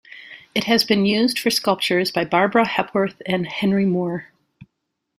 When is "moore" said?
3.85-4.29